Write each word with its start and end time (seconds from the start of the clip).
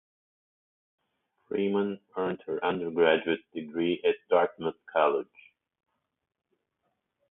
Freeman 1.47 1.99
earned 2.17 2.41
her 2.47 2.65
undergraduate 2.65 3.41
degree 3.53 4.01
at 4.03 4.15
Dartmouth 4.31 4.73
College. 4.91 5.27